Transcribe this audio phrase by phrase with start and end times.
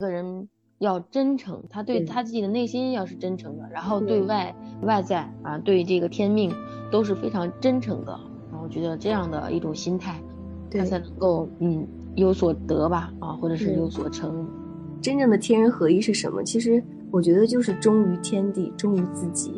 [0.00, 6.54] 一个人要真诚，他对他自己的内心要是真诚的，然后对外外在啊，对这个天命
[6.88, 8.12] 都是非常真诚的。
[8.48, 10.22] 然后我觉得这样的一种心态，
[10.70, 11.84] 他才能够嗯
[12.14, 14.48] 有所得吧啊，或者是有所成。
[15.02, 16.44] 真正的天人合一是什么？
[16.44, 16.80] 其实
[17.10, 19.52] 我觉得就是忠于天地，忠于自己，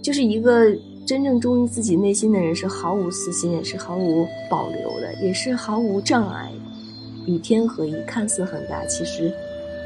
[0.00, 0.72] 就是一个
[1.04, 6.52] 真正忠于自己内心的人，是毫无私心，也是毫无保留的，也是毫无障碍。
[7.26, 9.32] 与天合一，看似很大，其实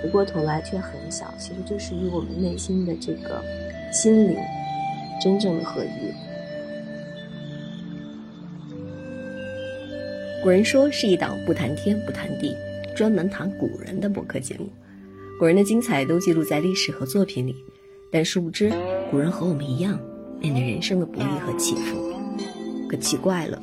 [0.02, 1.32] 回过头来却很小。
[1.38, 3.42] 其实就是与我们内心的这个
[3.92, 4.36] 心灵
[5.22, 5.88] 真正的合一。
[10.42, 12.54] 古人说是一档不谈天不谈地。
[12.94, 14.68] 专门谈古人的播客节目，
[15.36, 17.56] 古人的精彩都记录在历史和作品里，
[18.08, 18.72] 但殊不知，
[19.10, 19.98] 古人和我们一样，
[20.38, 21.96] 面对人生的不易和起伏。
[22.88, 23.60] 可奇怪了，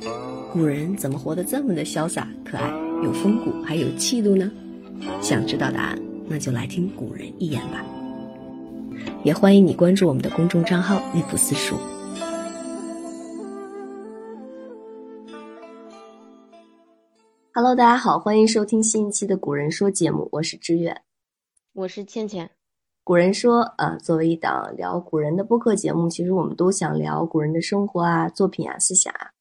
[0.52, 2.70] 古人怎么活得这么的潇洒可爱，
[3.02, 4.48] 有风骨还有气度呢？
[5.20, 5.98] 想知道答案，
[6.28, 7.84] 那就来听古人一言吧。
[9.24, 11.74] 也欢迎你关注我们的公众账号“内部私塾”。
[17.52, 21.02] Hello，大家好，欢迎收听新一期的《古人说》节目，我是知远，
[21.72, 22.48] 我是倩倩。
[23.02, 29.32] 古人说，呃，作为一档聊古人的播客节目，其实我们都想聊古人的生活啊、作品啊、思想啊。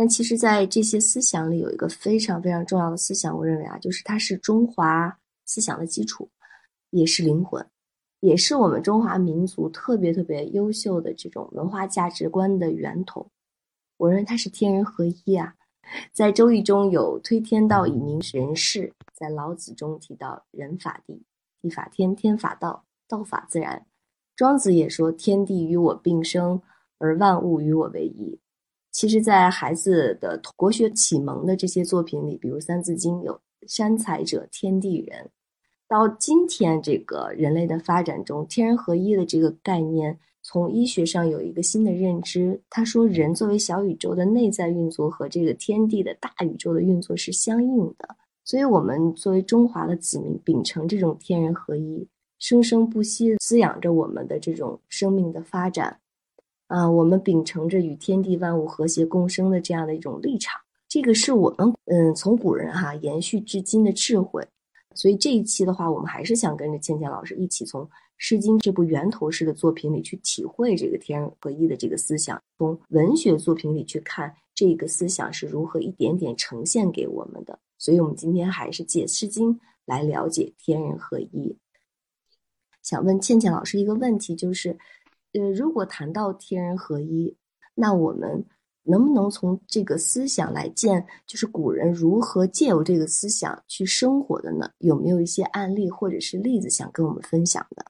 [0.00, 6.30] 但其实，在这些思想里，有一个非常非常重要的思想，我认为啊，就是它是中华思想的基础，
[6.90, 7.66] 也是灵魂，
[8.20, 13.28] 也是我们中华民族特别特别优秀的这种文化价值观的源头。
[13.96, 15.52] 我认为它是天人合一啊。
[16.12, 21.24] 在《周易》中有“推天道以明人事”，在老子中提到“人法地，
[21.60, 23.84] 地法天，天法道，道法自然”。
[24.36, 26.62] 庄子也说：“天地与我并生，
[26.98, 28.38] 而万物与我为一。”
[28.98, 35.30] 其实，在孩子的国学启蒙的这些作品里，比如《三字经》有“山财者，天地人”。
[35.86, 40.18] 到今天这个人类的发展中，天人合一的这个概念。
[40.42, 52.04] 从医学上有一个新的认知，他说人作为小宇宙的内在运作和这个天地的大宇宙的运作是相应的，所以我们作为中华的子民，秉承这种天人合一，
[52.40, 56.00] 生生不息滋养着我们的这种生命的发展。
[56.68, 60.58] 啊，我们秉承着与天地万物和谐共生的这样的一种立场，
[60.88, 64.46] 这个是我们嗯从古人哈延续至今的智慧。
[64.94, 67.88] 所以这一期的话，我们还是想跟着倩倩老师一起从。
[68.20, 77.56] 《诗经》这部源头式的作品里去体会这个天人合一的这个思想，从文学作品里去看这个思想是如何一点点呈现给我们的。
[77.78, 79.54] 所以，我们今天还是借《诗经》
[79.84, 81.56] 来了解天人合一。
[82.82, 84.76] 想问倩倩老师一个问题，就是，
[85.32, 87.36] 呃，如果谈到天人合一，
[87.74, 88.44] 那我们
[88.82, 94.70] 能不能从这个思想来见，就是古人如何借由这个思想去生活的呢？
[94.78, 97.84] 有没有一些案例或者是例子想跟我们分享的？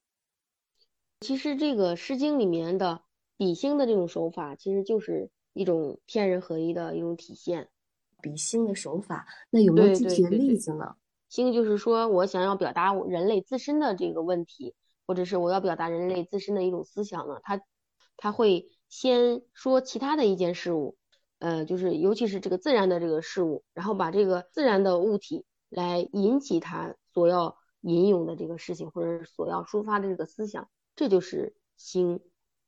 [1.21, 3.03] 其实这个《诗经》里面的
[3.37, 7.69] 比兴的这种手法，其实就是一种天人合一的一种体现。
[8.21, 10.97] 比兴的手法，那有没有具体的例子呢？
[11.29, 14.75] 兴就是说我想要表达人类自身的这个问题，
[15.09, 17.41] 或者是我要表达人类自身的一种思想呢？
[17.43, 17.63] 他
[18.19, 20.99] 他会先说其他的一件事物，
[21.39, 30.69] 呃，就是尤其是这个自然的这个事物，然后把这个自然的物体来引起他所要引用的这个事情，或者所要抒发的这个思想。
[30.95, 32.21] 这就是心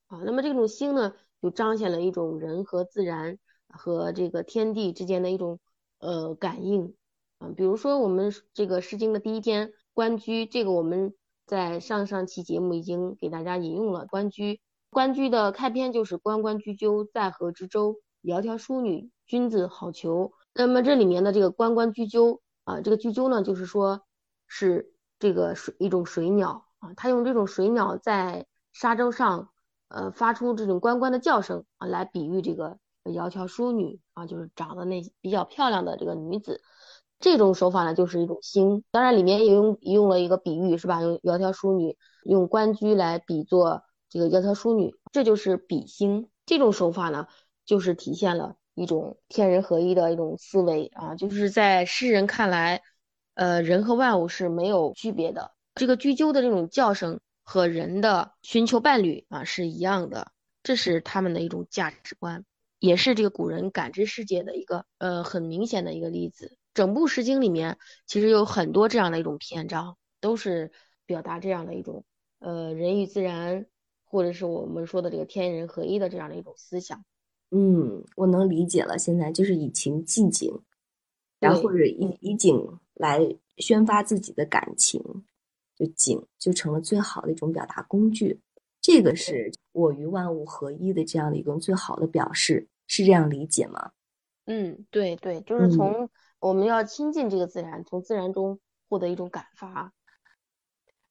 [0.06, 5.60] 啊，那么这种心呢，就彰显了一种人和自然和这个天地之间的一种
[5.98, 6.94] 呃感应
[7.38, 7.50] 啊。
[7.54, 11.12] 比如说我们这个《诗经》的第一篇《关雎》，这个我们
[11.50, 14.54] 在上上期节目已经给大家引用了《关雎》。
[14.88, 17.96] 《关雎》的开篇就是“关关雎鸠，在河之洲。
[18.22, 24.02] 窈窕淑女，君子好逑。”那么这里面的这个“关关雎鸠”啊，这个雎鸠呢，就是说
[24.46, 26.66] 是这个水一种水鸟。
[26.78, 29.50] 啊，它用这种水鸟在沙洲上，
[29.88, 36.62] 呃，发出这种关关的叫声啊，来比喻这个窈窕淑女啊，就是长得那比较漂亮的这个女子。
[37.20, 38.82] 这种手法呢，就是一种兴。
[38.90, 41.02] 当然，里面也用用了一个比喻，是吧？
[41.02, 46.30] 用窈窕淑女，用关雎来比作这个窈窕淑女，这就是比兴。
[46.46, 47.28] 这种手法呢，
[47.66, 52.82] 就是体现了一种天人合一的一种思维啊，就是在诗人看来，
[53.34, 55.52] 呃，人和万物是没有区别的。
[55.74, 62.44] 这个雎鸠的这种叫声和人的寻求伴侣啊是一样的，这是他们的一种价值观，
[62.78, 66.56] 也是这个古人感知世界的一个呃很明显的一个例子。
[66.74, 70.70] 整部《诗经》里面其实有很多这样的一种篇章，都是
[71.06, 72.04] 表达这样的一种
[72.38, 73.66] 呃人与自然，
[74.04, 77.04] 或者是我们说的这个天人合一的这样的一种思想。
[77.50, 78.98] 嗯，我能理解了。
[78.98, 80.60] 现在就是以情寄景，
[81.38, 85.24] 然后或者以以景来宣发自己的感情。
[85.76, 88.38] 就景就成了最好的一种表达工具。
[88.82, 93.90] 这个是我与万物合一的这样的一种最好的表示，是这样理解吗？
[94.44, 96.06] 嗯，对对，就是从
[96.40, 98.58] 我们要亲近这个自然，从自然中
[98.88, 99.92] 获得一种感发。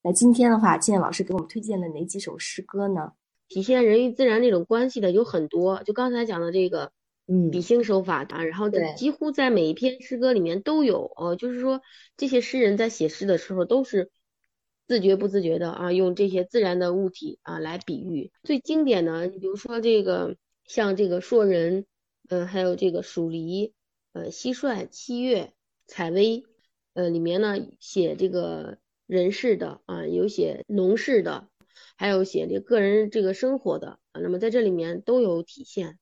[0.02, 3.12] 那今天的话，倩老师给我们推荐了哪几首诗歌呢？
[3.48, 6.92] 体现人与自然这种关系的有很多，就刚才讲的这个，
[7.26, 11.80] 嗯，比兴手法啊，然后几乎在每一篇诗歌里面都有，呃，就是说
[12.16, 14.10] 这些诗人在写诗的时候都是。
[14.88, 18.32] 自觉不自觉的啊，用这些自然的物体啊来比喻。
[18.42, 20.34] 最经典的，你比如说这个，
[20.64, 21.86] 像这个硕人，
[22.28, 23.72] 嗯，还有这个蜀梨，
[24.12, 25.52] 呃，蟋蟀、七月、
[25.86, 26.44] 采薇，
[26.94, 31.48] 呃，里面呢写这个人事的啊，有写农事的，
[31.96, 35.98] 还有写这个人这个生活的啊，那么在这里面都有体现。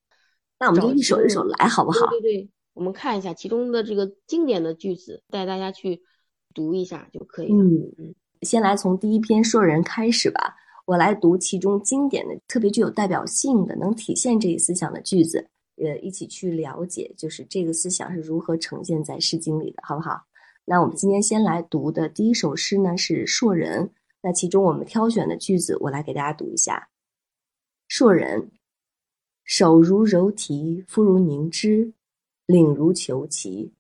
[0.59, 2.07] 那我们就一首一首来，好不好？
[2.11, 6.03] 对对对，我们看一下其中的这个经典的句子，带大家去
[6.55, 7.55] 读一下就可以了。
[7.57, 8.15] 嗯嗯。
[8.43, 10.57] 先来从第一篇说人开始吧，
[10.87, 15.49] 我来读其中经典的、特别具有代表性的、能体现这一思想的句子，
[15.81, 20.27] 呃，一起去了解，就是这个思想是如何呈现在《诗经》里的，好不好？
[20.65, 23.85] 那我们今天先来读的第一首诗呢是《硕人》，
[24.21, 26.89] 那其中我们挑选的句子，我来给大家读一下：
[27.89, 28.51] 硕人，
[29.45, 31.93] 手如柔荑，肤如凝脂，
[32.47, 33.71] 领如虬蛴，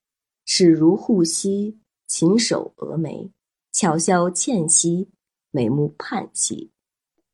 [0.47, 3.31] 齿如护犀，禽首峨眉。
[3.71, 5.09] 巧笑倩兮，
[5.51, 6.71] 美目盼兮。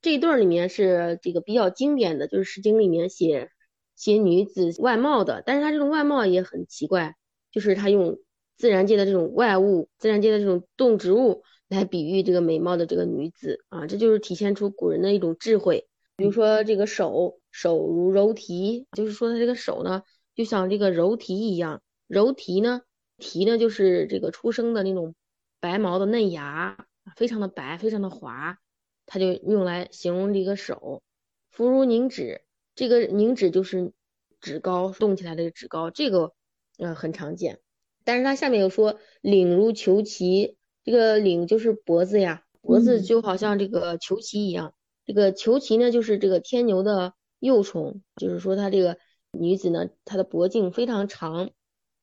[0.03, 3.51] 这一段里面是这个比较经典的，就是《诗经》里面写
[3.95, 7.17] 写女子外貌的，但是她这种外貌也很奇怪，
[7.51, 8.19] 就是她用
[8.57, 15.87] 自然界的这种外物、自然界的这种动植物来比喻这个美貌的这个女子啊，这就是体现出古人的一种智慧。
[16.17, 20.03] 比如说这个手，手如柔荑，就是说她这个手呢，
[20.35, 22.83] 就像这个柔荑一样，柔荑呢，
[23.19, 25.15] 荑呢就是这个出生的那种。
[25.61, 26.77] 白毛的嫩芽，
[27.17, 28.59] 非常的白，非常的滑，
[29.07, 31.03] 它就用来形容这个手。
[31.51, 32.43] 肤如凝脂，
[32.75, 33.93] 这个凝脂就是
[34.41, 36.33] 脂膏，动起来的脂膏，这个
[36.79, 37.61] 呃很常见。
[38.05, 44.75] 但是它下面又说领如虬蛴，这个领就是脖子呀，脖子就好像这个虬蛴一样。
[45.07, 48.99] 这个虬蛴呢，就是这个天牛的幼虫，就是说它这个
[49.33, 51.51] 女子呢，她的脖颈非常长，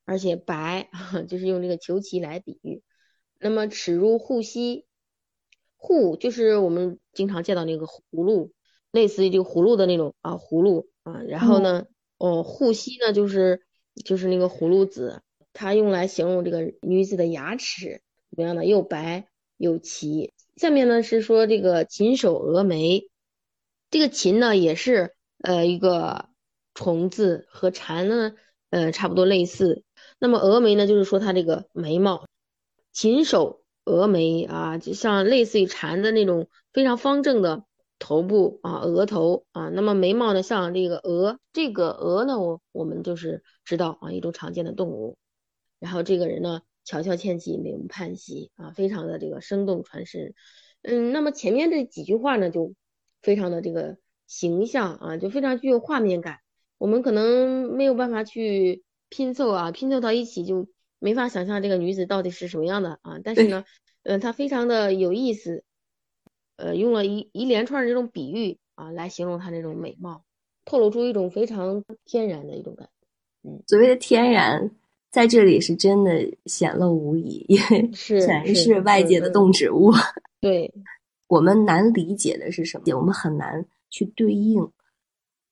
[0.04, 0.88] 而且白，
[1.28, 2.82] 就是用这个虬蛴来比喻。
[3.38, 4.86] 那么齿如护膝，
[5.76, 8.52] 护就是我们经常见到那个葫芦，
[8.92, 11.20] 类似于这个葫芦的那种啊葫芦啊。
[11.26, 11.86] 然后呢，
[12.18, 13.62] 哦护膝呢就是
[14.04, 15.20] 就是那个葫芦籽，
[15.52, 18.00] 它用来形容这个女子的牙齿
[18.30, 18.64] 怎么样呢？
[18.64, 20.32] 又白又齐。
[20.56, 23.08] 下面呢是说这个禽首峨眉，
[23.90, 26.28] 这个禽呢也是呃一个
[26.74, 28.34] 虫字，和蝉呢
[28.70, 29.82] 呃差不多类似。
[30.18, 32.26] 那么峨眉呢就是说它这个眉毛。
[32.92, 37.64] 禽首峨眉啊，就像类似于蝉的那种非常方正的
[38.02, 45.16] 头部啊，额头啊，那么眉毛呢，像这个鹅，这个鹅呢，我我们就是知道啊，一种常见的动物。
[45.78, 50.34] 然后这个人呢，巧笑倩兮，美目盼兮啊，非常的这个生动传神。
[50.82, 52.74] 嗯，那么前面这几句话呢，就
[53.22, 56.40] 非常的这个形象啊，就非常具有画面感。
[56.78, 60.66] 我们可能没有办法去拼凑啊，拼凑到一起就。
[61.04, 63.18] 没法想象这个女子到底是什么样的啊！
[63.24, 63.64] 但是呢，
[64.04, 65.64] 嗯，她非常的有意思，
[66.62, 70.22] 呃，用了一一连串这种比喻啊，来形容她那种美貌，
[70.64, 73.48] 透露出一种非常天然的一种感觉。
[73.48, 74.70] 嗯，所谓的天然，
[75.10, 79.90] 在这里是真的显露无遗，因为全是外界的动植物。
[80.40, 80.72] 对，
[81.26, 82.96] 我们难理解的是什么？
[82.96, 84.62] 我们很难去对应。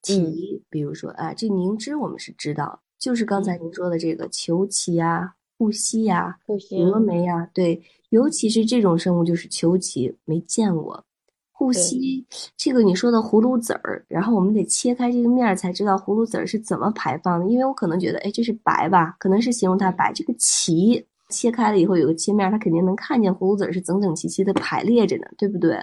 [0.08, 0.32] 嗯，
[0.70, 5.34] 比如说啊，这凝脂我们是知道，就是刚才您说的这个球蛴啊。
[5.58, 11.04] 护膝呀，峨眉呀，对，尤其是这种生物就是球鳍，没见过。
[11.52, 12.26] 护膝
[12.56, 20.10] 这个你说的葫芦籽儿，然后我们得切开这个面儿才知道葫芦籽儿是怎么排放的，因为我可能觉得，哎，这是白吧，可能是形容它白。
[20.14, 25.78] 这个齐切开了以后有个切面，它肯定能看见葫芦籽儿是整整齐齐的排列着呢，对不对？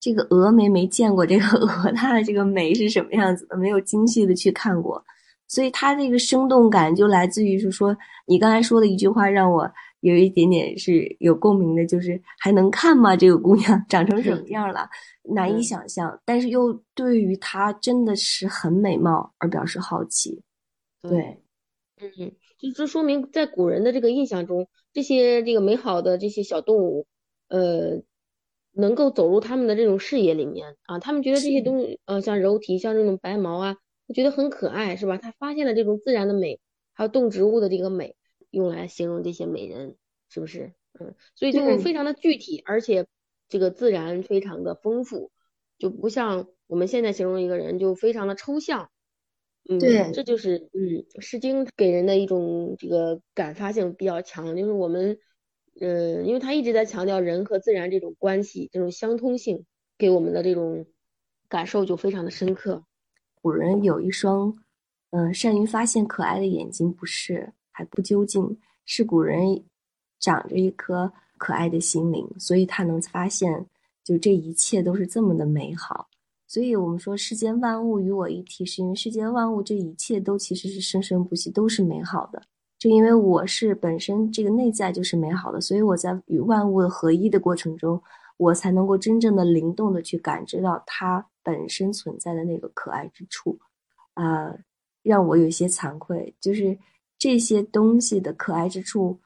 [0.00, 5.04] 这个峨眉没见过，这个鹅 它的这个眉是什么样子的，没有精细的去看过。
[5.46, 7.94] 所以它这个生动感就来自于是说，
[8.26, 9.70] 你刚才说的一句话让我
[10.02, 13.16] 有一点点是有共鸣的，就是还能看吗？
[13.16, 14.88] 这个姑娘长成什么 样了，
[15.34, 16.20] 难以想象。
[16.24, 20.42] 但是又对于她真的是很美貌而表示好奇。
[21.00, 21.38] 对，
[22.00, 27.06] 嗯，就这说明在古人的这个印象中，这些这个美好的这些小动物，
[27.48, 28.02] 呃，
[28.72, 33.76] 能够走入他们的这种视野里面啊，他们觉得这些东西，呃，像柔体，像这种白毛啊。
[34.14, 35.16] 觉得很可爱，是吧？
[35.16, 36.60] 他发现了这种自然的美，
[36.92, 38.14] 还有动植物的这个美，
[38.52, 39.96] 用来形容这些美人，
[40.28, 40.72] 是不是？
[41.00, 43.06] 嗯，所以就非常的具体，而且
[43.48, 45.32] 这个自然非常的丰富，
[45.78, 48.90] 就不像我们现在形容一个人就非常的抽象。
[49.68, 55.18] 嗯，对这就是嗯，《诗经》给人的一种这个感发性比较强，就是我们
[55.80, 59.64] 嗯，因为他一直在强调人和自然这种关系，这种相通性，
[59.96, 60.84] 给我们的这种
[61.48, 62.84] 感受就非常的深刻。
[63.40, 64.52] 古人有一双，
[65.10, 69.64] 嗯、善于发现可爱的眼睛，不是还不究竟，是古人
[70.20, 73.66] 长着一颗可爱的心灵，所以他能发现，
[74.04, 76.08] 就这一切都是这么的美好。
[76.46, 82.42] 所以我们说世间万物与我一体，是因为世间万物这一切都其实是生生不息，都是美好的。
[82.78, 88.02] 正因为我是本身这个内在就是美好的，所以我在与万物的合一的过程中，
[88.36, 93.58] 我才能够真正的灵动的去感知到它本身存在的那个可爱之处，
[94.14, 94.54] 啊、
[95.02, 96.76] 让我有些惭愧，就是
[97.22, 99.20] 这些东西的可爱之处，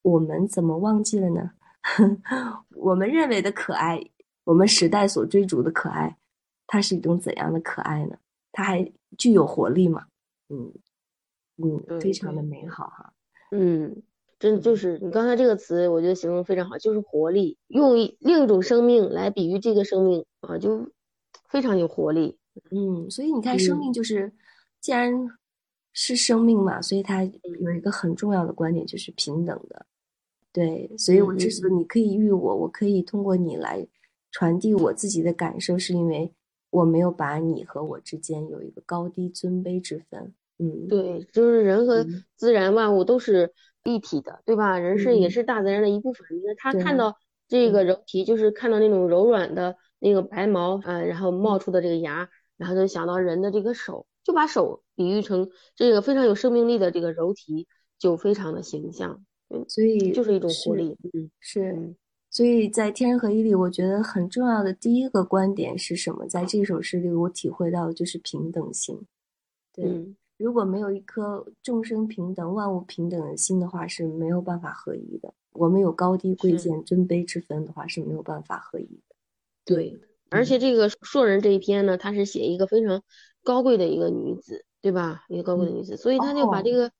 [0.00, 1.50] 我们怎么忘记了呢？
[2.76, 4.02] 我们认为的可爱，
[4.44, 6.16] 我们时代所追逐的可爱，
[6.66, 8.16] 它是一种怎样的可爱呢？
[8.52, 10.06] 它还具有活力吗？
[10.48, 10.72] 嗯
[11.62, 13.12] 嗯，非常的美好哈。
[13.50, 14.02] 嗯，
[14.38, 20.90] 真就是你刚才这个词，我觉得形容非常好，就是活力，用另一种生命来比喻这个生命啊，就
[21.50, 22.38] 非常有活力。
[22.70, 24.32] 嗯，所以你看，生嗯命就是，
[24.80, 25.12] 既然
[25.98, 29.86] 是生命嘛，所以它有一个很重要的观点，就是平等的。
[30.52, 33.86] 对，所以我嗯嗯之所以你可以遇我，我可以通过你来
[34.30, 36.30] 传递我自己的感受，是因为
[36.68, 40.34] 我没有把你和我之间有一个高低尊卑之分。
[40.58, 43.50] 嗯，对，就是人和嗯自然万物都是
[43.84, 44.78] 一体的，对吧？
[44.78, 46.28] 人是也嗯是大自然的一部分。
[46.28, 47.16] 就是他看到
[47.48, 57.64] 这个柔皮，就是看到那种柔软的那个白毛，啊，然后冒出的这个芽，然后就想到人的这个手，就把手比喻成这个非常有生命力的这个柔荑，
[57.96, 59.24] 就非常的形象，
[59.68, 60.96] 所以就是一种活力。
[61.14, 61.96] 嗯是，嗯
[62.28, 66.26] 所以在《天人合一》里，我觉得很重要的第一个观点是什么？
[66.26, 69.00] 在这首诗里，我体会到的就是平等心。
[69.72, 75.32] 对，嗯如果没有一颗众生平等、万物平等的心的话，是没有办法合一的。
[75.52, 79.14] 我们有高低贵贱、尊卑之分的话，是没有办法合一的。
[79.64, 83.02] 对，而且这个硕人这一篇呢，他是写一个非常
[83.46, 85.22] 高贵的一个女子，对吧？
[85.28, 86.92] 一个高贵的女子，所以他就把这哦个，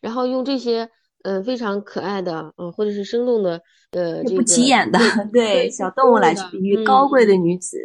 [0.00, 0.88] 然后用这些
[1.22, 4.98] 呃非常可爱的，呃或者是生动的，呃不这个起眼的，
[5.30, 7.76] 对小动物来去比喻高贵的女子。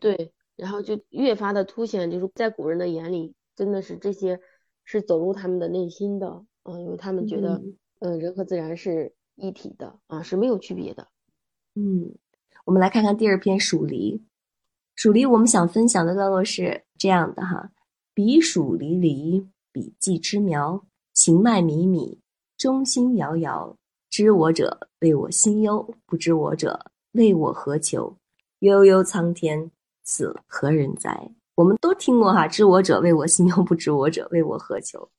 [0.00, 4.38] 对，然后就越发的凸显，就是在古人的眼里，真的是这些
[4.84, 6.28] 是走入他们的内心的，
[6.62, 11.08] 啊、因为他们觉得，嗯呃，人和自然是一体的，啊，是没有区别的。
[11.74, 12.14] 嗯，
[12.64, 14.18] 我们来看看第二篇《蜀离》。
[14.94, 17.70] 蜀离我们想分享的段落是这样的哈：
[18.14, 22.18] 彼黍离离，彼稷之苗，情脉靡靡，
[22.56, 23.76] 中心摇摇。
[24.08, 28.16] 知我者，谓我心忧；不知我者，谓我何求？
[28.60, 29.72] 悠悠苍天，
[30.04, 31.32] 此何人哉？
[31.56, 35.10] 我们都听过哈，知我者，谓我心忧；不知我者，谓我何求？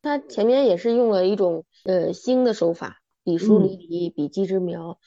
[0.00, 4.98] 他前面也是用了一种呃新的手法，彼黍嗯离离，彼稷之苗。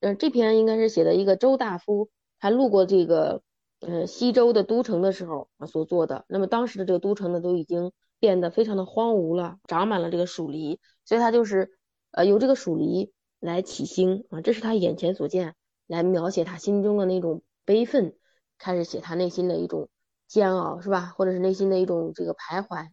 [0.00, 3.42] 呃，这篇应该是写的一个周大夫，他路过这个
[3.80, 6.24] 呃西周的都城的时候啊所做的。
[6.28, 11.70] 那么当时的这个都城呢，都已经变得非常的荒芜了，长满了这个黍离，所以他就是
[12.12, 15.54] 呃由这个黍离来起兴啊，这是他眼前所见，
[15.86, 18.16] 来描写他心中的那种悲愤，
[18.58, 19.88] 开始写他内心的一种
[20.26, 21.12] 煎熬，是吧？
[21.16, 22.88] 或者是内心的一种这个徘徊。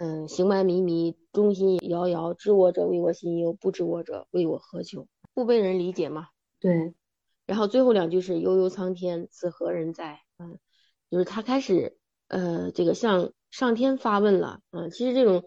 [0.00, 2.32] 嗯，行迈靡靡，中心遥遥。
[2.32, 5.08] 知我者，谓我心忧；不知我者，谓我何求？
[5.34, 6.28] 不被人理解嘛。
[6.60, 6.94] 对，
[7.48, 10.20] 然后最后两句是悠悠苍天，此何人哉？
[10.36, 10.58] 嗯，
[11.10, 11.96] 就是他开始
[12.28, 14.60] 呃，这个向上天发问了。
[14.70, 15.42] 嗯，其实这种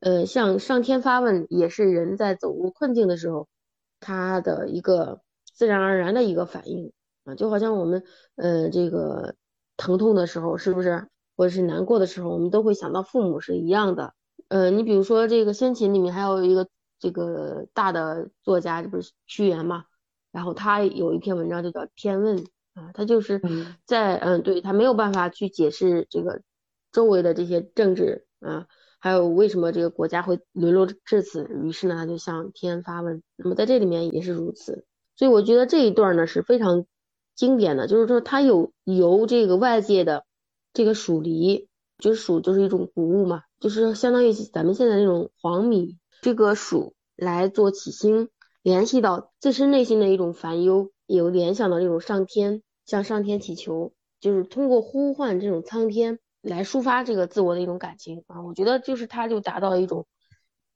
[0.00, 3.46] 呃向上天发问，也是人在走入困境的时候，
[4.00, 5.20] 他的一个
[5.54, 6.92] 自然而然的一个反应
[7.22, 8.02] 啊，就好像我们
[8.34, 9.36] 呃这个
[9.76, 11.06] 疼痛的时候，是不是？
[11.36, 14.12] 或者是难过的时候，我们都会想到父母是一样的。
[14.48, 16.68] 呃，你比如说这个先秦里面还有一个
[16.98, 19.84] 这个大的作家，这不是屈原嘛？
[20.34, 22.38] 然后他有一篇文章就叫《天问》
[22.74, 26.42] 啊，他就是嗯在嗯，对他没有办法去解释这个
[26.90, 28.66] 周围的这些政治啊，
[28.98, 33.22] 还有为什么这个国家会沦落至此，于是呢，他就向天发问。
[33.36, 36.84] 那么在这里面也是如此，所以我觉得这一段呢是非常
[37.36, 40.24] 经典的，就是说他有由这个外界的
[40.72, 48.30] 这个黍离，就是黍就是一种谷物嘛，就是相当于咱们现在那种黄米，这个黍来做起兴。
[48.64, 58.40] 联系到自身内心的一种烦忧，有联想到这种上天，向上天祈求，就是通过呼唤这种苍天来抒发这个自我的一种感情啊。
[58.40, 60.06] 我觉得就是他就达到一种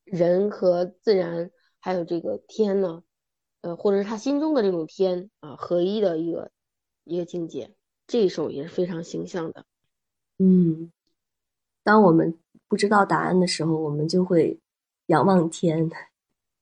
[0.05, 3.03] 人和自然还有这个天呢，
[3.63, 6.51] 呃，或者是他心中的这种天啊合一的一个
[7.05, 7.73] 一个境界，
[8.07, 9.65] 这一首也是非常形象的。
[10.37, 10.93] 嗯，
[11.83, 14.61] 当我们不知道答案的时候，我们就会
[15.07, 15.91] 仰望天。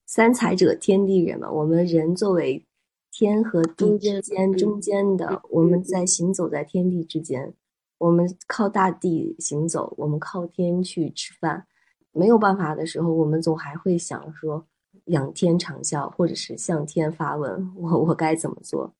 [0.06, 1.50] 三才者，天地人嘛。
[1.50, 2.64] 我们人作为
[3.10, 7.52] 天和地之间中间的，我们在行走在天地之间。
[7.98, 11.66] 我们靠大地行走，我们靠天去吃饭。
[12.12, 14.66] 没有办法的时候，我们总还会想说。
[15.06, 18.92] 仰天长啸，或者是向天发问，我我该怎么做？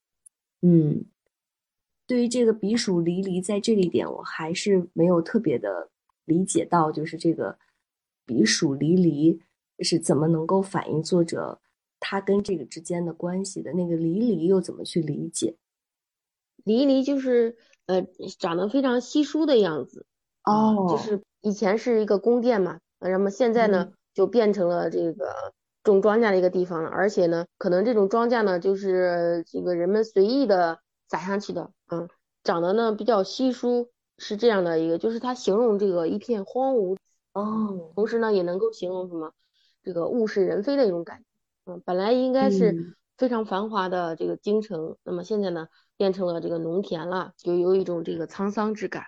[0.63, 1.05] 嗯，
[2.07, 5.91] 对于这个彼黍离离，在这一点我还是没有特别的
[6.25, 7.59] 理解到，就是这个
[8.25, 9.41] 彼黍离离
[9.80, 11.61] 是怎么能够反映作者
[12.00, 13.73] 他跟这个之间的关系的？
[13.73, 15.56] 那个离离又怎么去理解？
[16.64, 17.56] 离离就是
[17.87, 18.06] 呃
[18.38, 20.06] 长得非常稀疏的样子
[20.45, 25.54] 哦，就是以前是一个宫殿嘛，那么现在呢就变成了这个。
[25.87, 32.09] 种庄稼的一个地方了，而且呢，可能这种庄稼呢，就是这个人们随意的撒上去的，嗯，
[32.42, 36.97] 长得呢比较稀疏，是这样的一个，就是它形容这个一片荒芜
[37.35, 39.33] 哦，同时呢，也能够形容什么，
[39.87, 49.05] 这个物是人非的一种感觉，嗯，本来应该是非常繁华的这个京城，那么现在呢，变成了这个农田了，就有一种这个沧桑之感，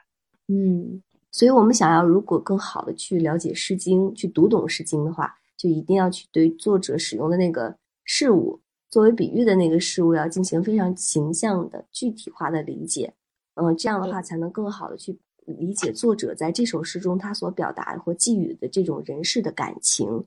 [0.46, 5.34] 嗯，所以我们想要如果更好的去了解《诗经》，去读懂《诗经》的话。
[5.58, 13.12] 就一定要去对作者使用的那个事物作为比喻的那个事物，要进行非常形象的具体化的理解。
[13.54, 20.24] 嗯，这样的话才能更好的去理解作者在这首诗中他所表达或寄予的这种人世的感情。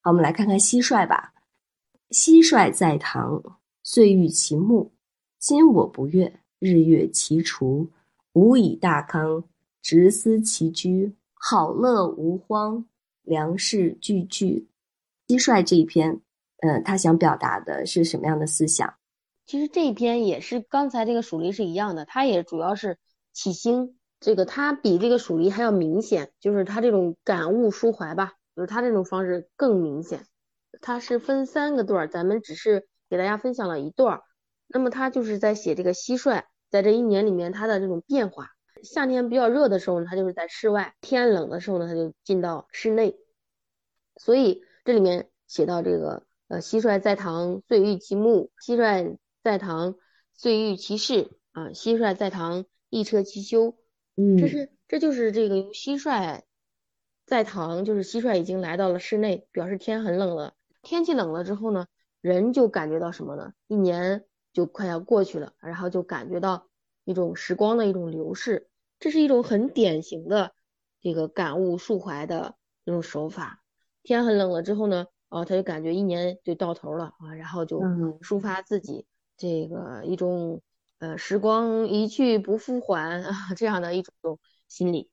[0.00, 1.34] 好，我们来看看蟋蟀吧。
[2.10, 3.42] 蟋蟀在堂，
[3.82, 4.92] 岁欲其木。
[5.38, 7.88] 今我不悦，日月其除。
[8.32, 9.42] 吾以大康，
[9.82, 11.14] 直思其居。
[11.34, 12.84] 好乐无荒，
[13.22, 14.68] 粮食俱具。
[15.26, 16.20] 蟋蟀这一篇，
[16.60, 18.94] 嗯，他想表达的是什么样的思想？
[19.46, 22.98] 其实这一篇也是刚才这个蜀离是一样的，它也主要是
[23.32, 23.96] 起兴。
[24.20, 30.26] 这个它比这个蜀离还要明显，就是它这种感悟抒怀吧，就是他这种方式更明显。
[30.80, 34.20] 他是分三个段，咱们只是给大家分享了一段。
[34.66, 38.50] 那么他就是在写这个蟋蟀在这一年里面它的这种变化。
[38.82, 43.16] 夏天比较热的时候呢，它就是在室外；天冷的时候呢，它就进到室内。
[44.16, 49.94] 所以这里面写到这个呃，蟋蟀在堂，岁欲其木；蟋蟀在堂，
[50.34, 53.76] 岁欲其事啊；蟋蟀在堂，一车其修。
[54.16, 56.40] 嗯，这是这就是这个蟋蟀
[57.28, 60.54] 在堂，就是蟋蟀已经来到了室内，表示天很冷了。
[60.82, 61.86] 天气冷了之后呢，
[62.20, 63.52] 人就感觉到什么呢？
[63.68, 66.66] 一年就快要过去了，然后就感觉到。
[67.04, 68.68] 一种时光的一种流逝，
[69.00, 70.52] 这是一种很典型的
[71.00, 73.62] 这个感悟抒怀的这种手法。
[74.02, 77.80] 天很冷了之后呢，啊，他就感觉一年就到头了啊，然后就
[78.20, 79.06] 抒发自己
[79.38, 80.60] 这个一种
[80.98, 84.38] 呃时光一去不复还啊这样的一种
[84.68, 85.10] 心理。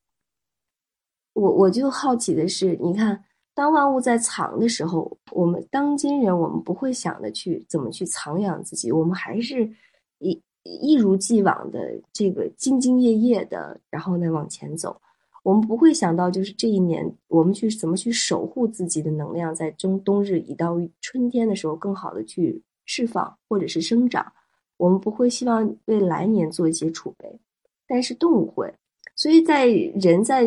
[1.35, 9.69] 我我就好奇的是，你看，当万物在藏的时候，我们当今人我们不会想着去怎么去藏养自己，我们还是
[10.17, 10.41] 一。
[10.67, 11.79] 一如既往的
[12.11, 14.99] 这个兢兢业业的，然后呢往前走，
[15.43, 24.25] 我们不会想到，就是这一年我们去怎么去守护自己的能量，在冬冬日一到春天的时候，更好的去释放或者是生长。
[24.77, 27.39] 我们不会希望为来年做一些储备，
[27.87, 28.73] 但是动物会。
[29.15, 30.41] 所以在人在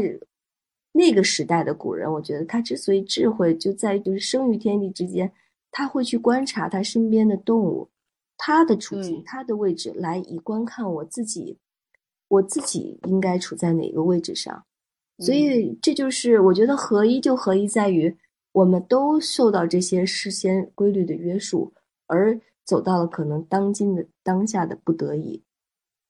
[0.98, 5.30] 那个时代的古人，我觉得他之所以智慧，就在于就是生于天地之间，
[5.70, 7.88] 他会去观察他身边的动物。
[8.37, 11.56] 他的处境，他的位置，来以观看我自己，
[12.26, 14.64] 我自己应该处在哪个位置上？
[15.20, 18.12] 所以这就是我觉得合一就合一在于，
[18.50, 21.72] 我们都受到这些事先规律的约束，
[22.06, 25.40] 而走到了可能当今的当下的不得已。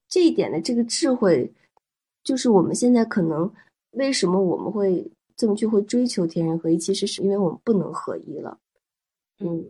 [0.09, 1.53] 这一点的这个智慧，
[2.24, 3.51] 就是我们现在可能
[3.92, 8.59] 为什么我们会这么去会追求天人合一，其实是因为我们不能合一了。
[9.40, 9.64] 嗯。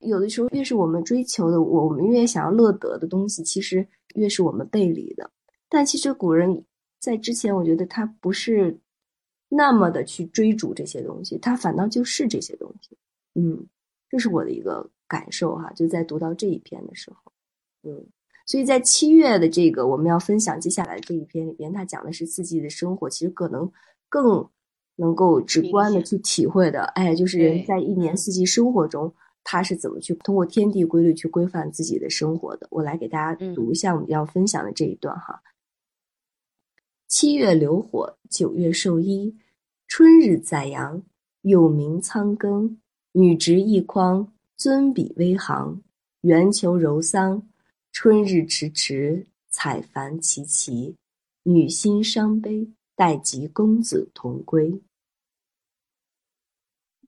[0.00, 5.28] 有的时候，越是我们追求的，我们越想要乐得的东西，其实越是我们背离的。
[5.70, 6.64] 但其实古人
[7.00, 8.78] 在之前，我觉得他不是
[9.48, 12.96] 那么的去追逐这些东西，他反倒就是这些东西。
[13.34, 13.66] 嗯，
[14.10, 15.72] 这是我的一个感受哈。
[15.72, 17.32] 就在读到这一篇的时候，
[17.82, 18.06] 嗯，
[18.46, 23.70] 所以在七月的这个我们要分享接下来这一篇里边，他讲的是四季的生活，其实可能
[24.08, 24.48] 更
[24.94, 29.12] 能够直观的去体会的，哎，就是人在一年四季生活中。
[29.48, 32.66] 他是怎么去通过天地规律去规范自己的生活的？
[32.68, 35.40] 我来给大家读一下我们要分享的这一段哈。
[37.06, 39.36] 七月流火，九月授衣，
[39.86, 41.00] 春日载阳，
[41.42, 42.76] 有鸣仓庚，
[43.12, 45.80] 女执一筐，尊比微行。
[46.22, 47.46] 圆球柔桑，
[47.98, 50.96] 春日迟迟，采繁齐齐。
[51.44, 54.82] 女心伤悲，待及公子同归。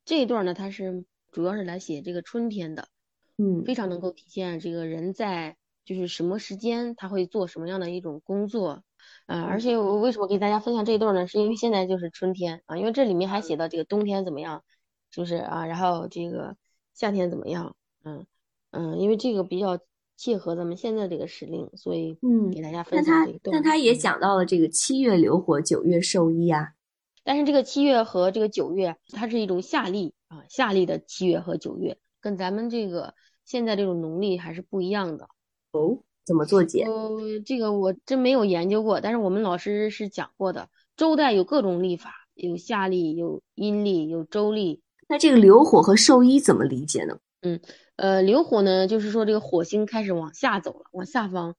[0.06, 2.88] 这一段呢，它是主要是来写这个春天的，
[3.36, 8.82] 嗯，非常能够体现这个人在就是什么时间他会做什么样的一种工作，
[9.26, 11.26] 呃，而且我为什么给大家分享这一段呢？
[11.26, 14.64] 是因为现在就是春天啊，因为这里面还写到这个冬天怎么样，
[15.10, 15.66] 是不是啊？
[15.66, 16.56] 然后这个
[16.94, 17.76] 夏天怎么样？
[18.04, 18.26] 嗯
[18.70, 19.78] 嗯，因为这个比较。
[20.18, 23.38] 切合咱们现在这个时令，所以嗯，给大家分享这个。
[23.44, 26.72] 但他但他也讲到了这个七月流火，九月授衣啊。
[27.22, 35.28] 但是这个七月和这个九月，它是一种夏历啊，夏历的七月和九月，跟咱们这个现在这种农历还是不一样的。
[35.70, 36.82] 哦，怎么做解？
[36.82, 40.68] 呃，这个我真没有研究过，但是我们老师是讲过的。
[40.96, 44.82] 周代有各种历法，有夏历，有阴历，有周历。
[45.06, 47.18] 那这个流火和授衣怎么理解呢？
[47.42, 47.60] 嗯。
[47.98, 51.56] 呃，流火呢，就是说这个火星开始往下走了，往下方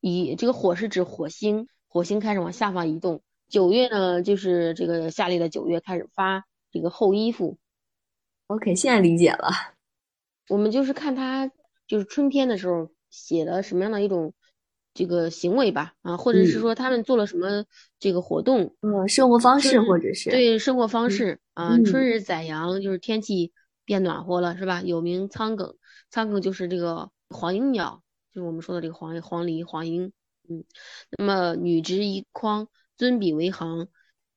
[0.00, 0.34] 移。
[0.34, 3.22] 这个火是指火星，火星开始往下方移动。
[3.48, 7.58] 九月呢，就是这个夏历的九月开始发这个厚衣服。
[8.48, 9.50] OK，现在理解了。
[10.48, 11.48] 我们就是看他
[11.86, 14.34] 就是春天的时候写的什么样的一种
[14.94, 17.64] 这个行为吧，啊，或者是说他们做了什么
[18.00, 23.52] 这个活动，嗯，生活方式或者是对生活方式啊，春日宰羊就是天气。
[23.88, 24.82] 变暖和了是吧？
[24.82, 25.74] 有名苍梗，
[26.10, 30.12] 苍梗就是这个黄莺鸟，就是我们说的这个黄黄鹂黄莺。
[30.46, 30.62] 嗯，
[31.16, 33.88] 那么女执一筐，尊比为行。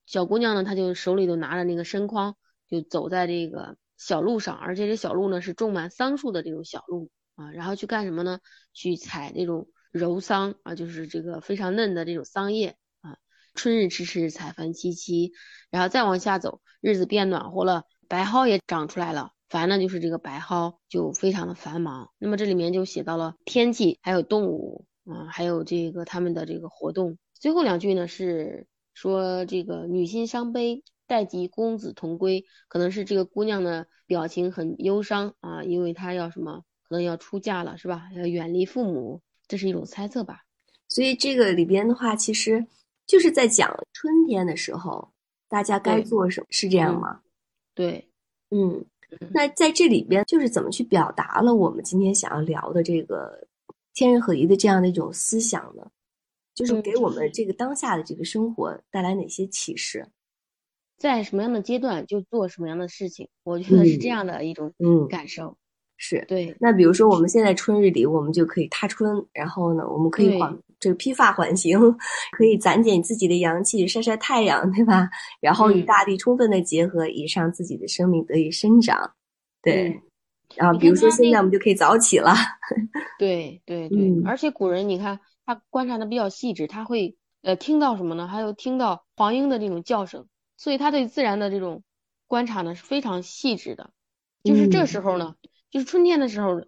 [0.06, 2.38] 小姑娘呢，她就手里头拿着那个深筐，
[2.70, 7.52] 就走在这个小路上，而且这小路呢是种满桑树的这种小路啊。
[7.52, 8.40] 然后去干什么呢？
[8.72, 13.18] 去采这种柔桑啊，就是这个非常嫩的这种桑叶啊。
[13.54, 15.34] 春日迟迟，采繁萋萋。
[15.70, 19.32] 然后再往下走，日子变暖和了，白蒿也长出来了。
[19.52, 22.10] 繁呢，就是这个白蒿就非常的繁忙。
[22.18, 27.18] 那么这里面就写到了天气，还有动物啊，还有这个他们的这个活动。
[27.34, 38.10] 最后两句呢是说这个女心伤悲，待及公子同归，可能是这个姑娘呢表情很忧伤啊，因为她要什么，可能要出嫁了，是吧？
[38.16, 40.44] 要远离父母，这是一种猜测吧。
[40.88, 42.66] 所以这个里边的话，其实
[43.06, 45.12] 就是在讲春天的时候，
[45.50, 47.20] 大家该做什么，是这样吗？
[47.76, 48.08] 对，
[48.50, 48.86] 嗯。
[49.32, 53.48] 那在这里边，就是怎么去表达了我们今天想要聊的这个
[53.94, 55.86] 天人合一的这样的一种思想呢？
[56.54, 60.08] 就是给我们这个当下的这个生活带来哪些启示？
[60.98, 63.28] 在什么样的阶段就做什么样的事情？
[63.44, 64.74] 我觉得是这样的一种
[65.10, 65.58] 感受。
[65.98, 66.56] 是对。
[66.60, 71.80] 那比如说我们现在春日里，我们就可以踏春，然后呢，我们可以缓这个披发缓行，
[72.34, 75.08] 可以攒减自己的阳气，晒晒太阳，对吧？
[75.40, 79.14] 然后与大地充分的结合，以让自己的生命得以生长。
[79.62, 80.02] 对。
[80.56, 82.34] 然后比如说现在我们就可以早起了。
[83.18, 88.28] 对 对对，而且古人你看他观察的比较细致，他会呃听到什么呢？
[88.28, 91.84] 还有听到黄莺的这种叫声，所以他对自然的这种
[92.28, 93.92] 观察呢是非常细致的。
[94.44, 95.36] 就是这时候呢。
[95.70, 96.66] 就是春天的时候，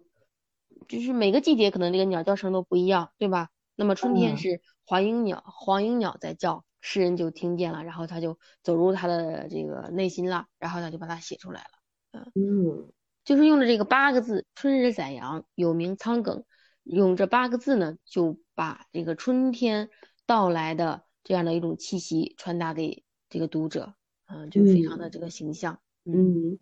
[0.88, 3.50] 就是每个季节可能这个鸟叫声都不一样，对吧？
[3.76, 12.22] 那么春天是黄莺鸟，黄莺鸟在叫，诗人就听见了，然后他就走入他的这个内心了，然后他就把它写出来了。
[12.34, 12.92] 嗯，
[13.24, 16.44] 就是用了这个八个字“春日宰阳，有名苍梗”，
[16.84, 19.90] 用这八个字呢，就把这个春天
[20.26, 23.94] 到来的这样的一种气息传达给这个读者，
[24.26, 26.58] 嗯，就非常的这个形象，嗯。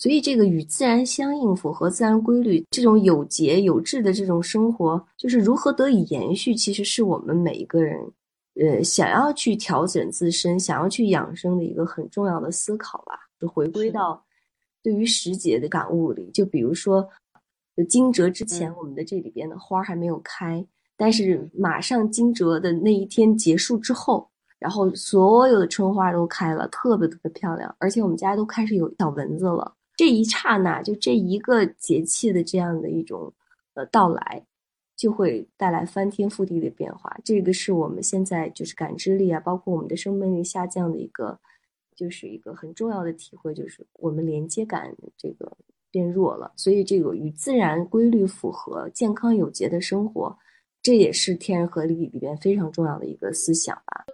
[0.00, 8.00] 所以，这个与自然相应、符合自然规律、这种有节有质的这种生活，就是如何得以延续，其实是我们每一个人，
[8.54, 13.12] 呃，想要去调整自身、想要去养生的一个很重要的思考吧。
[13.38, 14.24] 就回归到
[14.82, 17.06] 对于时节的感悟里，就比如说，
[17.86, 24.26] 惊蛰之前，我们的这里边的花还没有开，但是马上惊蛰的那一天结束之后，
[24.58, 29.74] 然后所有的春花都开了，特别特别漂亮，而且我们家都开始有小蚊子了。
[30.00, 33.30] 这一刹那，就这一个节气的这样的一种
[33.74, 34.42] 呃到来，
[34.96, 37.14] 就会带来翻天覆地的变化。
[37.22, 41.38] 这个是我们现在就是感知力啊，包括我们的生命力下降的一个，
[41.94, 45.54] 就是一个很重要的体会，就是我们连接感这个
[45.90, 46.50] 变弱了。
[46.56, 50.34] 所以，这个与自然规律符合、健康有节的生活，
[50.82, 54.06] 这也是天人合力里边非常重要的一个思想吧。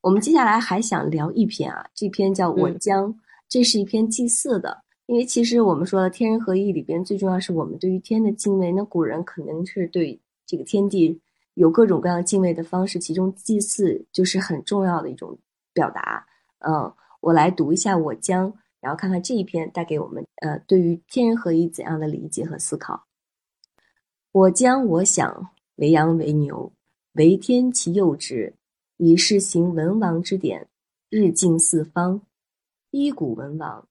[0.00, 3.12] 我们接下来还想聊一篇啊，这篇叫《我将》，
[3.50, 4.82] 这是一篇祭祀的。
[5.10, 8.70] 因为其实我们说的天人合一里边最重要是我们对于天的敬畏。
[8.70, 11.20] 那古人可能是对这个天地
[11.54, 15.36] 有各种各样敬畏的方式，其中祭祀就是很重要的一种
[15.72, 16.24] 表达。
[16.60, 23.04] 嗯，我来读一下我将然后看看这一篇带给我们呃对于天人合一怎样的理解和思考。
[24.30, 26.72] 我将我想为羊为牛，
[27.14, 28.54] 为天其右之，
[28.96, 30.68] 以是行文王之典，
[31.08, 32.22] 日进四方。
[32.92, 33.88] 依古文王，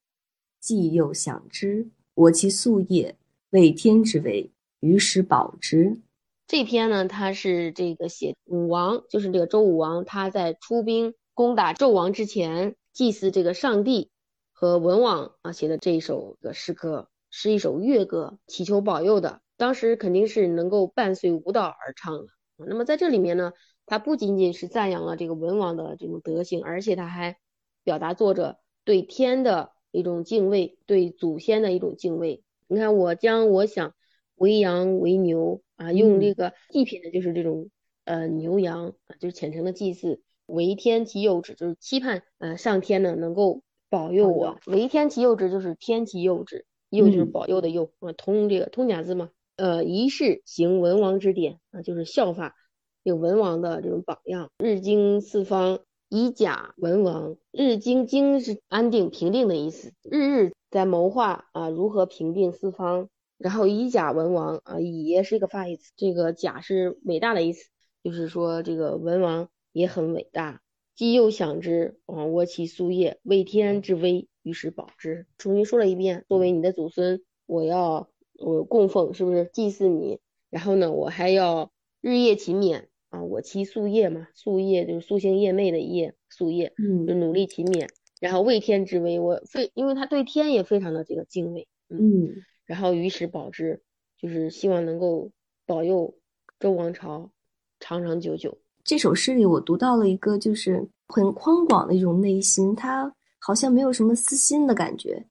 [0.69, 3.15] 既又享之，我其夙夜，
[3.49, 4.51] 为天之为，
[4.82, 5.99] 于时保之。
[6.45, 14.12] 这篇呢，它是这个写武王，就是这个周武王，他在出兵攻打纣王之前，祭祀这个上帝
[14.51, 19.41] 和文王啊写的这一首的诗歌，是一首乐歌，祈求保佑的。
[19.58, 22.27] 当时肯定是能够伴随舞蹈而唱的。
[22.58, 23.53] 那么在这里面呢，
[23.88, 27.38] 他不仅仅是赞扬了这个文王的这种德行，而且他还
[27.84, 28.60] 表达作者。
[28.86, 32.43] 对天的一种敬畏，对祖先的一种敬畏。
[32.67, 33.95] 你看，我将我想
[34.36, 37.69] 为羊为牛啊，用这个祭品的就是这种
[38.06, 40.21] 呃牛羊啊，就是虔诚的祭祀。
[40.45, 44.60] 为天其佑之，就是期盼呃上天呢能够保佑我。
[44.65, 49.30] 为天其佑之，就是天其佑之，佑就是保佑的佑啊，通这个通假字嘛。
[49.58, 52.56] 呃，一世行文王之典啊，就是效法
[53.04, 55.80] 有文王的这种榜样，日经四方。
[56.09, 63.09] 以假文王，日精精是安定平定的意思，日日在谋划啊如何平定四方。
[63.37, 67.69] 然后以假文王啊，以也是一个发义词，这个假是伟大的意思，
[68.03, 70.61] 就是说这个文王也很伟大。
[70.95, 75.25] 既又想之，啊，我其夙夜，为天之威，于是保之。
[75.37, 80.19] 重新说了一遍，作为你的祖孙，我要我供奉，是不是祭祀你？
[80.49, 82.87] 然后呢，我还要日夜勤勉。
[83.09, 92.29] 啊，我妻夙夜嘛，夙夜就是夙兴夜寐的夜，夙夜，嗯，就努力勤勉，然后畏天之威，我非因为他对天也非常的这个敬畏，嗯，
[92.65, 93.81] 然后于时保之，
[94.21, 95.31] 就是希望能够
[95.65, 96.13] 保佑
[96.59, 97.31] 周王朝
[97.79, 98.55] 长长久久。
[98.83, 105.25] 这首诗里我读到了一个就是很宽广的一种内心，他好像没有什么私心的感觉，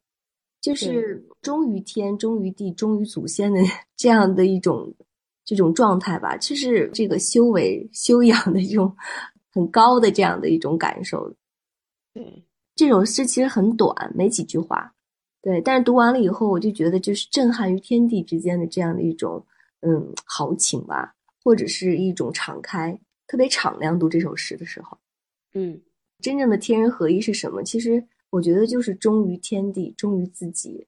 [0.60, 3.60] 就是忠于天、忠于地、忠于祖先的
[3.96, 4.92] 这样的一种。
[5.48, 8.94] 这种状态吧，就是这个修为修养的一种
[9.50, 11.34] 很高的这样的一种感受。
[12.12, 14.94] 对，这首诗其实很短，没几句话。
[15.40, 19.42] 对，但是读完了以后，我就觉得就是震撼于天地之间的这样的一种
[19.80, 23.98] 嗯豪情吧，或者是一种敞开，特别敞亮。
[23.98, 24.98] 读这首诗的时候，
[25.54, 25.80] 嗯，
[26.20, 27.62] 真正的天人合一是什么？
[27.62, 30.87] 其实我觉得就是忠于天地，忠于自己，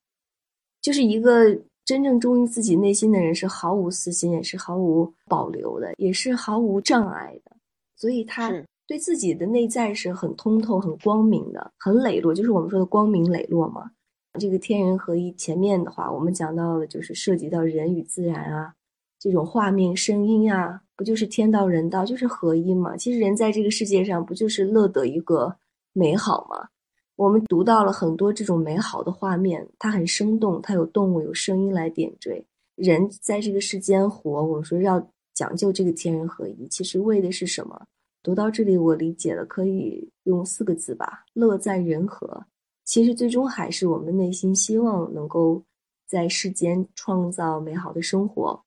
[0.82, 1.58] 就是一个。
[1.90, 7.50] 真正忠于自己内心的人是毫无私心，也是毫无保留的，也是毫无障碍的。
[7.96, 8.48] 所以他
[8.86, 13.90] 对自己的内在是很通透、很光明的，很磊落，就是我们说的光明磊落嘛。
[14.38, 18.72] 这个天人合一前面的话，我们讲到的就是涉及到人与自然啊，
[19.18, 22.96] 这种画面、声音啊，不就是天道人道，就是合一嘛？
[22.96, 25.56] 其实人在这个世界上不就是乐得一个
[25.92, 26.68] 美好吗？
[27.20, 32.42] 我们读到了很多这种美好的画面，它很生动，它有动物、有声音来点缀。
[32.76, 37.78] 人在这个世间活，我们说要讲究这个天人合一，其实为的是什么？
[38.22, 42.42] 读到这里，我理解了，可以用四个字吧：乐在人和。
[42.86, 45.62] 其实最终还是我们内心希望能够
[46.08, 48.58] 在世间创造美好的生活，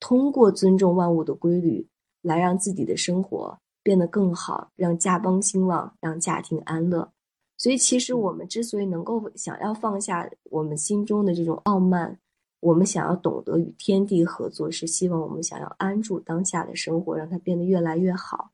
[0.00, 1.86] 通过尊重万物的规律，
[2.22, 7.12] 来让自己的生活变得更好，让家邦兴旺，让家庭安乐。
[7.58, 12.16] 所以，其实我们之所以能够想要放下我们心中的这种傲慢，
[12.60, 18.52] 我们想要懂得与天地合作，是希望我们想要安住当下的生活，让它变得越来越好。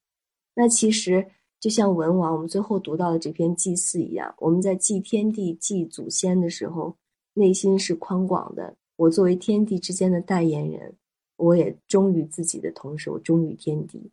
[0.54, 1.26] 那其实
[1.60, 6.96] 就像文王我们最后读到的这篇祭祀一样，我们在祭天地、祭祖先的时候，
[7.34, 8.74] 内心是宽广的。
[8.96, 10.94] 我作为天地之间的代言人，
[11.36, 14.10] 我也忠于自己的同时，我忠于天地，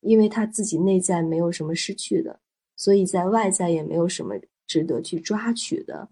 [0.00, 2.40] 因为他自己内在没有什么失去的。
[2.78, 4.36] 所以在外在也没有什么
[4.68, 6.08] 值得去抓取的，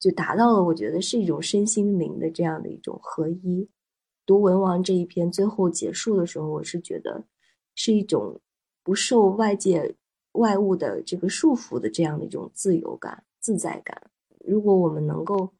[0.00, 3.68] 就达到了我觉得是一种身心灵的这样的一种合一。
[4.24, 7.22] 读文王这一篇最后结束的时候，我是觉得
[7.74, 8.40] 是一种
[8.82, 9.94] 不受外界
[10.32, 14.10] 外物的这个束缚的这样的一种自由感、自在感。
[14.46, 15.52] 如果我们能够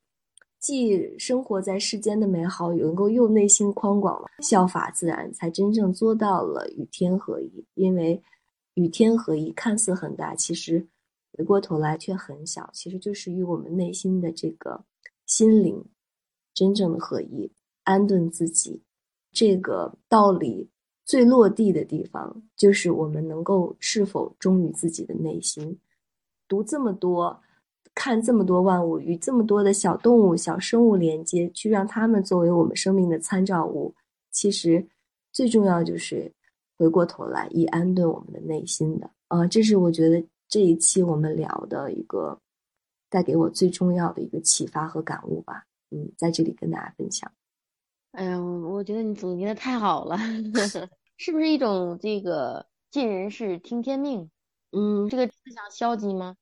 [0.59, 7.67] 既生活在世间的美好，能够又内心宽广，效法自然，才真正做到了与天合一。
[7.75, 8.23] 因为。
[8.77, 10.87] 与天合一看似很大，其实
[11.33, 12.69] 回过头来却很小。
[12.75, 14.85] 其实就是与我们内心的这个
[15.25, 15.83] 心灵
[16.53, 17.51] 真正的合一，
[17.85, 18.83] 安顿自己。
[19.33, 20.69] 这个道理
[21.07, 25.79] 最落地的地方，就是我们能够是否忠于自己的内心。
[26.47, 27.43] 读这么多，
[27.95, 33.95] 看这么多万物，与这么多的小动物、小生物连接，去让他们作为我们生命的参照物。
[34.31, 34.87] 其实
[35.33, 36.31] 最重要就是。
[36.79, 42.39] 回过头来，以安顿我们的内心的啊，这是我觉得这一期我们聊的一个
[43.09, 45.65] 带给我最重要的一个启发和感悟吧。
[45.91, 47.31] 嗯，在这里跟大家分享。
[48.13, 50.17] 哎呀，我觉得你总结的太好了，
[51.17, 54.31] 是不是一种这个尽人事听天命？
[54.73, 56.37] 嗯，这个思想消极吗？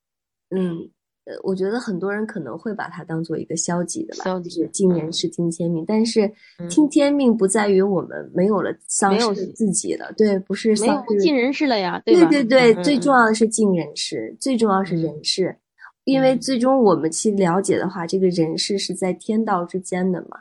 [0.51, 0.91] 嗯。
[1.27, 5.83] 呃，我觉得很多人可能会把它当做一个消极的吧，就是尽人事听天命。
[5.87, 6.31] 但是
[6.69, 12.29] 听天命不在于我们没有了丧失自己了，对，不是没有尽人事了呀，对吧？
[12.29, 15.57] 对对对，最重要的是尽人事，最重要是人事，
[16.05, 20.39] 因为最终我们去了解的话，这个人事是在天道之间的嘛。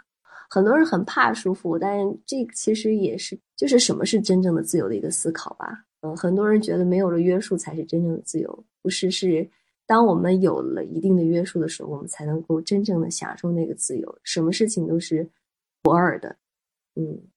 [0.49, 5.85] 很多人很怕束缚，但这其实也是就是什么是真正的自由的一个思考吧。
[6.01, 9.49] 嗯，很多人觉得没有了约束才是真正的自由，不是是。
[9.85, 14.19] 当我们有了一定的约束的时候，我们才能够真正的享受那个自由。
[14.23, 15.29] 什么事情都是
[15.81, 16.37] 不二的，
[16.95, 17.27] 嗯，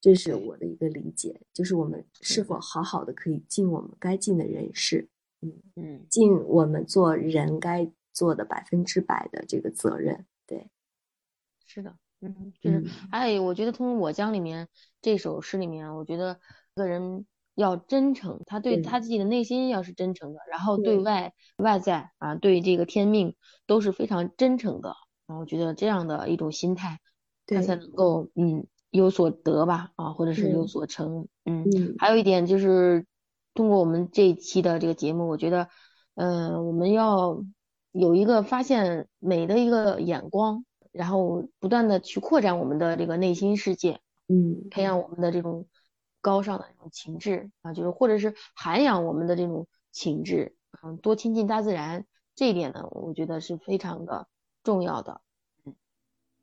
[0.00, 1.40] 这是我的一个理解。
[1.52, 5.08] 就是我们是否好好的可以尽我们该尽的人事，
[5.40, 10.24] 嗯嗯，尽我们做人该做的百分之百的这个责任。
[10.46, 10.70] 对，
[11.66, 14.68] 是的，嗯，就是哎，我觉得从我将里面
[15.02, 16.38] 这首诗里面，我觉得
[16.74, 17.26] 个人。
[17.58, 23.34] 要真诚，他对他自己的内心要是真诚的，然后对外外在啊，对这个天命
[23.66, 24.94] 都是非常真诚的。
[25.26, 27.00] 然后我觉得这样的一种心态，
[27.46, 31.26] 他才能够嗯有所得吧啊，或者是有所成。
[31.46, 31.64] 嗯，
[31.98, 33.04] 还有一点就是，
[33.54, 35.68] 通过我们这一期的这个节目，我觉得
[36.14, 37.42] 嗯我们要
[37.90, 45.66] 有一个发现美的一个眼光，然后不断的去扩展我们的这个内心世界，嗯，培养我们的这种。
[46.28, 54.26] 高尚的那种情志啊，就是或者是涵养我们的这种情志，嗯，多亲近大自然，这一点呢，我觉得是非常的
[54.62, 55.22] 重要的。
[55.64, 55.74] 嗯，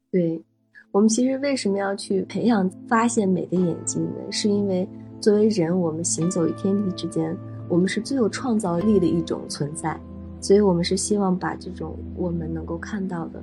[0.09, 0.43] 对，
[0.91, 4.31] 我们其实为什么要去培养发现美的眼睛呢？
[4.31, 4.89] 是因为
[5.21, 7.37] 作为人，我们行走于天地之间，
[7.69, 9.95] 我们是最有创造力的一种存在，
[10.41, 13.39] 所以我们是希望把这种我们能够看到的，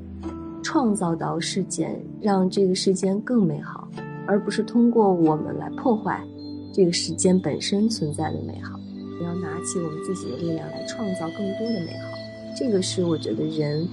[0.61, 3.89] 创造到世间，让这个世间更美好。
[4.25, 6.25] 而不是通过我们来破坏
[6.73, 8.81] 这个时间本身存在的美好，
[9.19, 12.09] 你要拿起我们自己的力量来创造更多的美好。
[12.57, 13.87] 这个是我觉得人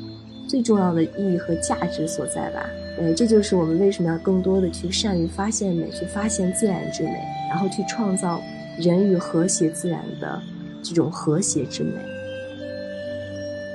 [0.48, 2.70] 最重要的意义和价值所在吧。
[2.98, 8.42] 呃，这就是我们为什么要更多的去善于发现美，去发现自然之美，然后去创造
[8.78, 10.42] 人与和谐自然的
[10.84, 11.94] 这种和谐之美。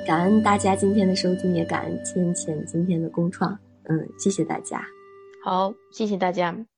[0.07, 3.59] 感恩大家今天的收听，也感恩倩倩今天的共创。
[3.85, 4.85] 嗯，谢谢大家。
[5.43, 6.74] 好，谢谢大家。